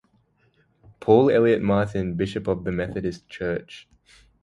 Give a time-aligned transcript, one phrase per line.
[0.99, 3.87] Paul Elliott Martin, Bishop of The Methodist Church.